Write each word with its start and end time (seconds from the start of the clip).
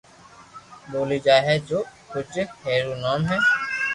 ٻولي 0.91 1.17
جائي 1.25 1.41
ھي 1.47 1.55
جو 1.67 1.79
ڪوجھ 2.11 2.39
ھير 2.63 2.81
رو 2.87 2.93
نوم 3.03 3.21
ھي 3.29 3.37